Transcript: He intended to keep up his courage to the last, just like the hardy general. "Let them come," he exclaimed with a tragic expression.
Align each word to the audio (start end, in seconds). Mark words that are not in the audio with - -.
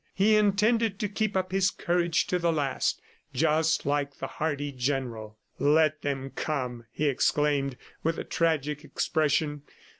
He 0.15 0.35
intended 0.35 0.97
to 1.01 1.07
keep 1.07 1.37
up 1.37 1.51
his 1.51 1.69
courage 1.69 2.25
to 2.25 2.39
the 2.39 2.51
last, 2.51 2.99
just 3.35 3.85
like 3.85 4.15
the 4.17 4.25
hardy 4.25 4.71
general. 4.71 5.37
"Let 5.59 6.01
them 6.01 6.31
come," 6.31 6.87
he 6.89 7.05
exclaimed 7.07 7.77
with 8.01 8.17
a 8.17 8.23
tragic 8.23 8.83
expression. 8.83 9.61